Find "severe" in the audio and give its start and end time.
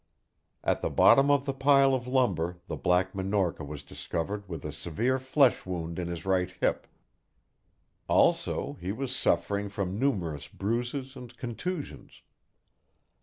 4.71-5.19